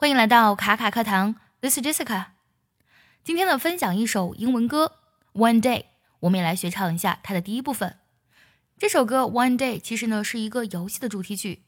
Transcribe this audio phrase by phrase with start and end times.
[0.00, 2.28] 欢迎来到卡卡课堂，This is Jessica。
[3.22, 4.92] 今天呢，分享一首英文歌
[5.38, 5.78] 《One Day》，
[6.20, 7.98] 我们也来学唱一下它的第一部分。
[8.78, 11.64] 这首歌《One Day》其实呢是一个游戏的主题曲，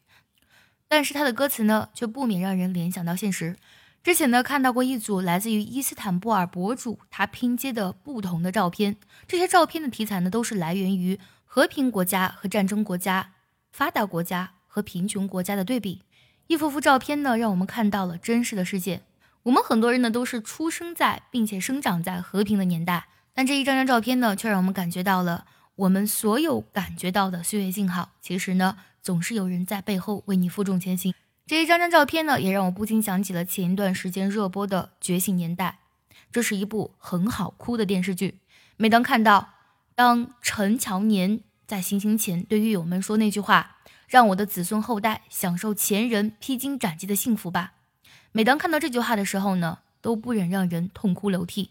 [0.88, 3.58] 但是它的歌词呢却不免让人联想到现实。
[4.02, 8.96] 之前呢看到过一组来自于伊斯坦布尔博主他拼接的不同的照片，
[9.28, 13.34] 这些照片的题材呢都是来源于和平国家和战争国家、
[13.70, 16.00] 发达国家和贫穷国家的对比。
[16.48, 19.02] 一幅幅照片呢，让我们看到了真实的世界。
[19.44, 28.10] 我们很多人呢，都是出生在并且生长在和平的年代，但这一张张照片呢，却让我们感觉到了我们所有感觉到的岁月静好。
[28.20, 31.14] 其实呢，总是有人在背后为你负重前行。
[31.46, 35.78] 这一张张照片呢，也让我不禁想起了前一段时间热播的《觉醒年代》，
[36.30, 38.38] 这是一部很好哭的电视剧。
[38.76, 39.54] 每当看到
[39.94, 43.78] 当陈乔年在行刑前对狱友们说那句话。
[44.12, 47.72] 让我的子孙后代享受前人披荆斩棘的幸福吧。
[48.32, 51.70] 每当看到这句话的时候呢，都不忍让人痛哭流涕。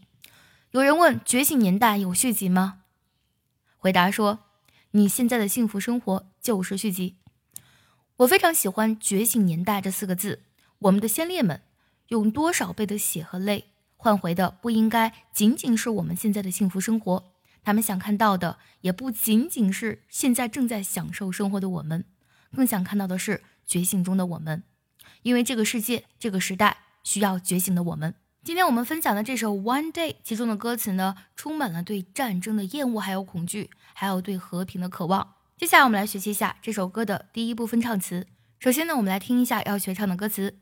[0.72, 2.80] 有人问：《觉醒年代》有续集吗？
[3.78, 4.39] 回答说：
[4.89, 7.17] 你现在的幸福生活就是续集。
[8.17, 10.39] 我非常喜欢“觉醒年代”这四个字。
[10.80, 11.62] 我们的先烈们
[12.08, 17.31] 用多少倍的血和泪换回的，不应该仅仅是我们现在的幸福生活。
[17.64, 22.03] 他们想看到的，也不仅仅是现在正在享受生活的我们。
[22.55, 24.63] 更想看到的是觉醒中的我们，
[25.23, 28.13] 因为这个世界、这个时代需要觉醒的我们。
[28.44, 35.35] 今天我们分享的这首《One Day》，其中的歌词呢，充满了对战争的厌恶，还有恐惧，还有对和平的渴望。
[35.57, 38.25] 接下来我们来学习一下这首歌的第一部分唱词。
[38.59, 40.57] 首先呢，我们来听一下要学唱的歌词。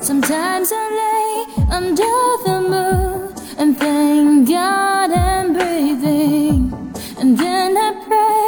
[0.00, 2.04] Sometimes I lay under
[2.44, 6.70] the moon and thank God I'm breathing,
[7.18, 8.41] and then I pray.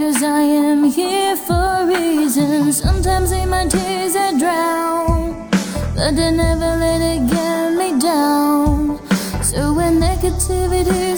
[0.00, 2.72] Cause I am here for a reason.
[2.72, 5.48] Sometimes in my tears I drown,
[5.94, 8.98] but I never let it get me down.
[9.42, 11.09] So when negativity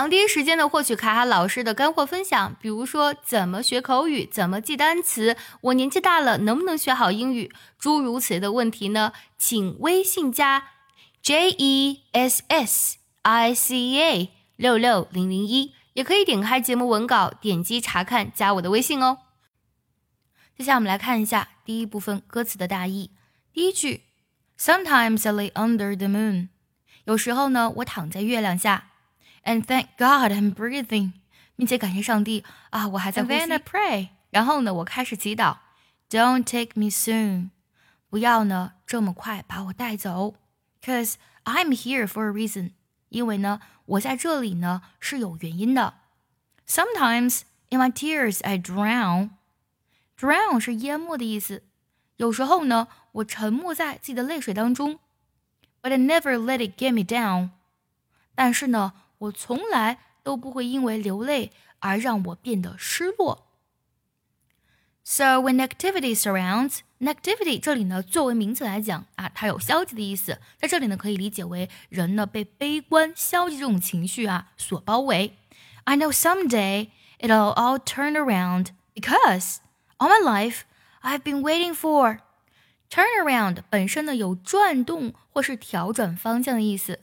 [0.00, 9.12] 想第一时间的获取卡卡老师的干货分享，比如说怎么学口语、怎么记单词，我年纪大了能不能学好英语，诸如此类的问题呢？
[9.36, 10.68] 请微信加
[11.20, 19.18] J E S S I C A 六六零零一，也可以点开节目文稿，点击查看，加我的微信哦。
[20.56, 23.10] 接下来我们来看一下第一部分歌词的大意。
[23.52, 24.04] 第一句
[24.58, 26.48] ，Sometimes I lay under the moon，
[27.04, 28.89] 有时候呢，我躺在月亮下
[29.44, 31.12] ，and thank God I'm breathing，
[31.56, 33.34] 并且感谢上帝啊，我还在呼吸。
[33.34, 35.58] Then I pray，然后呢，我开始祈祷
[36.08, 37.50] ，Don't take me soon，
[38.08, 40.34] 不要呢这么快把我带走
[40.82, 41.14] ，Cause
[41.44, 42.72] I'm here for a reason，
[43.08, 45.94] 因为呢，我在这里呢是有原因的。
[46.66, 49.30] Sometimes in my tears I drown。
[50.18, 51.62] Drown 是淹没的意思。
[52.16, 54.98] 有时候呢，我沉没在自己的泪水当中
[55.80, 57.50] ，But I never let it get me down。
[58.34, 63.47] 但是呢，我从来都不会因为流泪而让我变得失落。
[65.03, 75.37] So when negativity surrounds, negativity 这里呢作为名词来讲啊，它有消极的意思，在这里呢可以理解为人呢被悲观、消极这种情绪啊所包围。
[75.83, 79.57] I know someday it'll all turn around because
[79.97, 80.63] All my life,
[81.03, 82.19] I've been waiting for
[82.89, 86.99] turnaround 本身呢有转动或是调转方向的意思。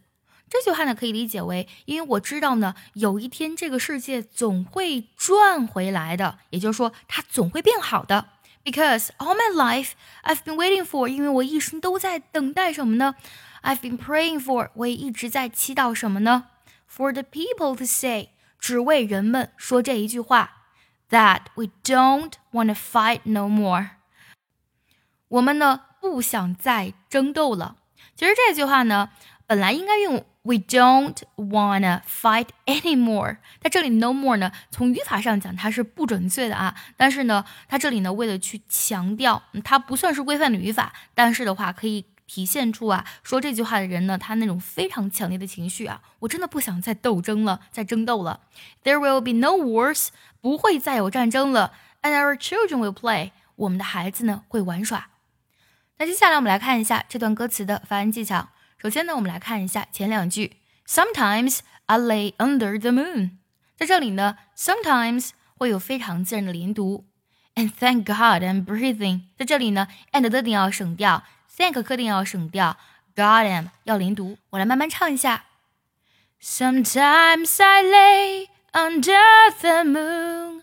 [0.49, 8.29] 这句话呢可以理解为，因为我知道呢有一天这个世界总会转回来的，也就是说它总会变好的。
[8.63, 9.91] Because all my life
[10.23, 13.15] I've been waiting for，因为我一生都在等待什么呢
[13.63, 16.47] ？I've been praying for，我也一直在祈祷什么呢
[16.89, 18.29] ？For the people to say，
[18.59, 20.53] 只为人们说这一句话。
[21.09, 23.91] that we don't want to fight no more。
[25.29, 27.77] 我们呢不想再争斗了。
[28.15, 29.11] 其实这句话呢，
[29.47, 33.37] 本来应该用 we don't wanna fight anymore。
[33.61, 36.75] 在这里 no more 呢，从语法上讲它是不准确的啊。
[36.97, 48.41] 但是呢，它这里呢为了去强调，它不算是规范的语法，但是的话可以体现出啊，说这句话的人呢，他那种非常强烈的情绪啊，我真的不想再斗争了，再争斗了。
[48.83, 50.09] There will be no wars。
[50.39, 51.73] 不会再有战争了
[52.03, 53.31] ，and our children will play。
[53.55, 55.09] 我们的孩子呢会玩耍，
[55.97, 58.49] 那接下来我们来看一下这段歌词的发音技巧。
[58.81, 60.57] 首先呢，我们来看一下前两句。
[60.87, 63.31] Sometimes I lay under the moon，
[63.75, 67.05] 在这里呢，sometimes 会有非常自然的连读。
[67.55, 71.23] And thank God I'm breathing，在这里呢，and 的定要省掉
[71.57, 72.77] ，thank 肯定要省掉
[73.15, 74.37] ，God am 要连读。
[74.51, 75.45] 我来慢慢唱一下。
[76.39, 80.61] Sometimes I lay under the moon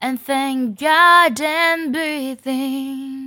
[0.00, 3.23] and thank God I'm breathing.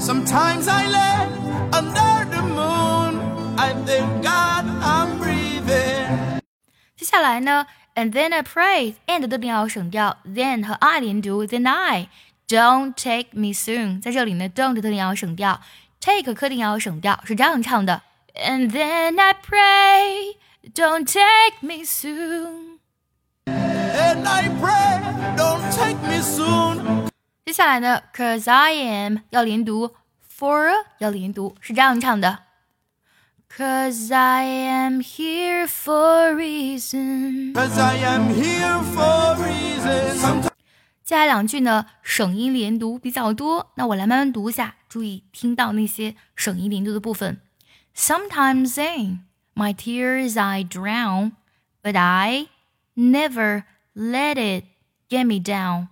[0.00, 1.26] Sometimes I lay
[1.72, 3.20] under the moon.
[3.56, 6.40] I thank God I'm breathing.
[6.96, 12.08] 接下来呢，and then I pray and 的定要省掉，then 和 I 连读，then I
[12.48, 15.60] don't take me soon，在这里呢，don't 的定要省掉，
[16.00, 18.02] take 肯定要省掉，是这样唱的。
[18.34, 20.36] And then I pray,
[20.74, 22.78] don't take me soon.
[23.46, 25.00] And I pray,
[25.36, 26.99] don't take me soon.
[27.44, 29.94] 接下来呢，Cause I am 要连读，
[30.38, 32.40] for 要连读，是这样唱的。
[33.48, 37.54] Cause I am here for a reason.
[37.54, 40.18] Cause I am here for a reason.
[40.18, 40.50] Sometimes
[41.04, 47.40] 接下来两句呢，省音连读比较多，那我来慢慢读一下，注意听到那些省音连读的部分。
[47.94, 49.20] Sometimes in
[49.54, 51.32] my tears I drown,
[51.80, 52.48] but I
[52.96, 53.62] never
[53.94, 54.64] let it
[55.08, 55.86] get me down.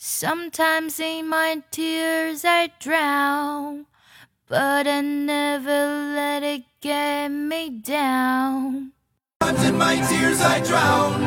[0.00, 3.86] Sometimes in my tears I drown,
[4.48, 8.92] but I never let it get me down.
[9.66, 11.20] in my tears I drown,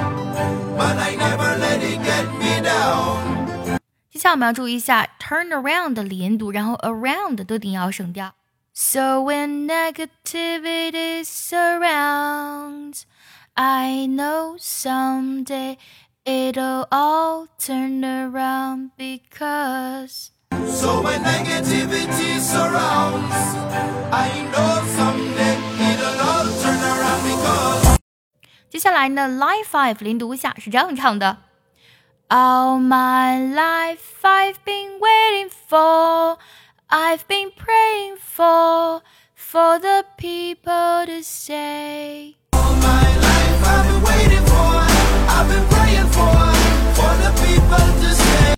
[0.77, 3.79] but I never let it get me down.
[4.11, 8.33] 接下来我们要注意一下 turn around 的连读，然后 around 都一定要省掉。
[8.73, 13.03] So when negativity surrounds,
[13.55, 15.77] I know someday
[16.25, 20.31] it'll all turn around because
[20.67, 23.35] So when negativity surrounds,
[24.11, 25.57] I know someday
[25.91, 27.97] it'll all turn around because
[28.69, 31.37] 接下来呢，line five 连读一下是这样唱的。
[32.29, 36.37] All my life I've been waiting for,
[36.87, 39.01] I've been praying for,
[39.35, 42.35] for the people to say.
[42.53, 44.85] all my life I've been waiting for,
[45.27, 45.65] I've been
[46.13, 46.29] praying for,
[46.93, 48.55] for the people to say.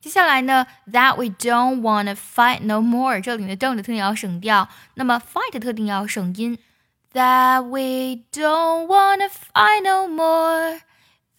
[0.00, 6.58] 接下来呢，that we don't wanna fight no more，这里的 don't 的特定要省掉，那么 fight 的特定要省音。
[7.14, 10.80] That we don't wanna fight no more,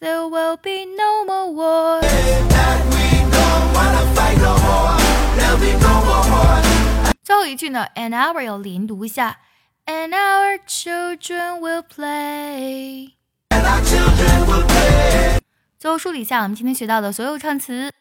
[0.00, 2.00] there will be no more war。
[2.00, 4.98] That we don't wanna fight no more,
[5.36, 6.62] there'll be no more war.
[7.22, 9.38] 最后一句呢，and our 要连读一下，
[9.84, 13.12] and our children will play。
[15.79, 17.91] 最后梳理一下我们今天学到的所有唱词。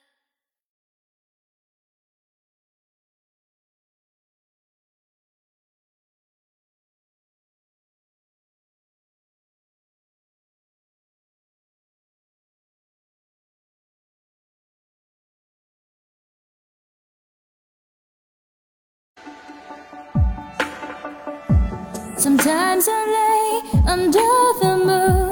[22.19, 24.21] Sometimes I lay under
[24.61, 25.30] the moon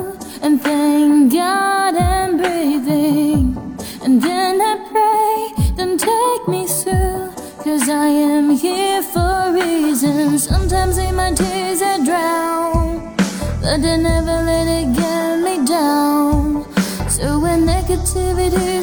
[0.49, 3.55] and thank God I'm breathing.
[4.03, 10.39] And then I pray, don't take me soon, cause I am here for a reason.
[10.39, 13.15] Sometimes in my tears I drown,
[13.61, 16.65] but I never let it get me down.
[17.11, 18.78] So when negativity